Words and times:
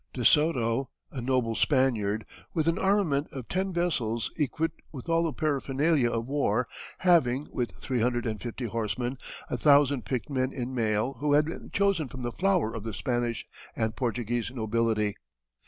De 0.15 0.25
Soto, 0.25 0.89
a 1.11 1.21
noble 1.21 1.53
Spaniard, 1.55 2.25
with 2.55 2.67
an 2.67 2.79
armament 2.79 3.27
of 3.31 3.47
ten 3.47 3.71
vessels 3.71 4.31
equipped 4.35 4.81
with 4.91 5.07
all 5.07 5.21
the 5.21 5.31
paraphernalia 5.31 6.09
of 6.09 6.25
war, 6.25 6.67
having, 6.97 7.47
with 7.51 7.69
three 7.73 8.01
hundred 8.01 8.25
and 8.25 8.41
fifty 8.41 8.65
horsemen, 8.65 9.19
a 9.47 9.57
thousand 9.59 10.03
picked 10.03 10.31
men 10.31 10.51
in 10.51 10.73
mail 10.73 11.17
who 11.19 11.33
had 11.33 11.45
been 11.45 11.69
chosen 11.71 12.07
from 12.07 12.23
the 12.23 12.31
flower 12.31 12.73
of 12.73 12.83
the 12.83 12.95
Spanish 12.95 13.45
and 13.75 13.95
Portuguese 13.95 14.49
nobility. 14.49 15.15